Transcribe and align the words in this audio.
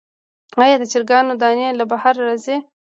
آیا 0.63 0.75
د 0.79 0.83
چرګانو 0.91 1.33
دانی 1.41 1.67
له 1.79 1.85
بهر 1.91 2.15
راځي؟ 2.27 2.57